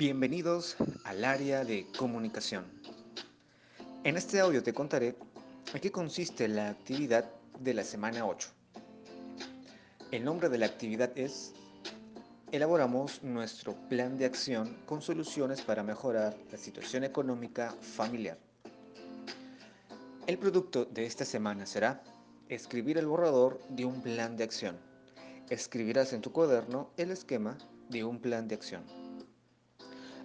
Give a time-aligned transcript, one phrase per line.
[0.00, 2.64] Bienvenidos al área de comunicación.
[4.02, 5.14] En este audio te contaré
[5.74, 8.48] en qué consiste la actividad de la semana 8.
[10.10, 11.52] El nombre de la actividad es
[12.50, 18.38] Elaboramos nuestro plan de acción con soluciones para mejorar la situación económica familiar.
[20.26, 22.02] El producto de esta semana será
[22.48, 24.78] escribir el borrador de un plan de acción.
[25.50, 27.58] Escribirás en tu cuaderno el esquema
[27.90, 29.09] de un plan de acción.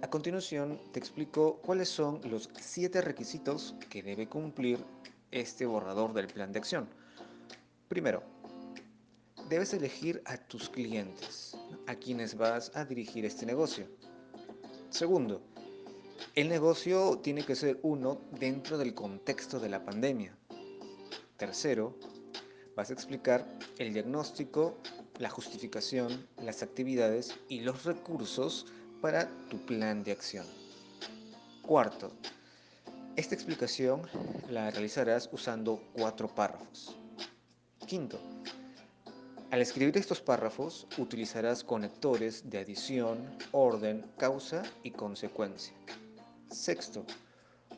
[0.00, 4.78] A continuación te explico cuáles son los siete requisitos que debe cumplir
[5.32, 6.88] este borrador del plan de acción.
[7.88, 8.22] Primero,
[9.48, 11.56] debes elegir a tus clientes,
[11.88, 13.88] a quienes vas a dirigir este negocio.
[14.88, 15.42] Segundo,
[16.36, 20.38] el negocio tiene que ser uno dentro del contexto de la pandemia.
[21.36, 21.98] Tercero,
[22.76, 23.44] vas a explicar
[23.78, 24.78] el diagnóstico,
[25.18, 28.66] la justificación, las actividades y los recursos
[29.00, 30.46] para tu plan de acción.
[31.62, 32.12] Cuarto,
[33.16, 34.02] esta explicación
[34.50, 36.96] la realizarás usando cuatro párrafos.
[37.86, 38.18] Quinto,
[39.50, 43.18] al escribir estos párrafos utilizarás conectores de adición,
[43.52, 45.72] orden, causa y consecuencia.
[46.50, 47.04] Sexto,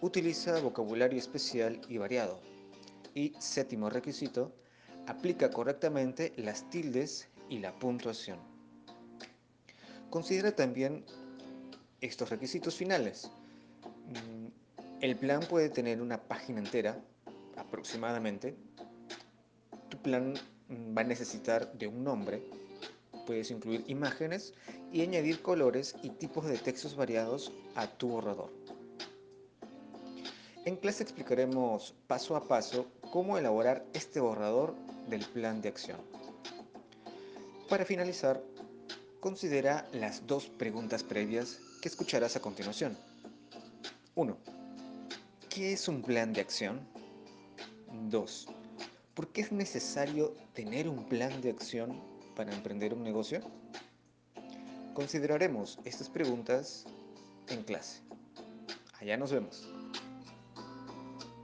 [0.01, 2.41] utiliza vocabulario especial y variado.
[3.15, 4.53] Y séptimo requisito,
[5.07, 8.39] aplica correctamente las tildes y la puntuación.
[10.11, 11.05] Considera también
[12.01, 13.31] estos requisitos finales.
[14.09, 14.49] Mm,
[15.03, 17.01] el plan puede tener una página entera,
[17.57, 18.57] aproximadamente.
[19.89, 20.35] Tu plan
[20.69, 22.43] mm, va a necesitar de un nombre.
[23.25, 24.53] Puedes incluir imágenes
[24.93, 28.51] y añadir colores y tipos de textos variados a tu borrador.
[30.65, 34.75] En clase explicaremos paso a paso cómo elaborar este borrador
[35.09, 35.99] del plan de acción.
[37.69, 38.43] Para finalizar,
[39.21, 42.97] considera las dos preguntas previas que escucharás a continuación.
[44.15, 44.37] 1.
[45.49, 46.81] ¿Qué es un plan de acción?
[48.09, 48.49] 2.
[49.15, 52.01] ¿Por qué es necesario tener un plan de acción
[52.35, 53.41] para emprender un negocio?
[54.95, 56.87] Consideraremos estas preguntas
[57.49, 58.01] en clase.
[59.01, 59.69] Allá nos vemos.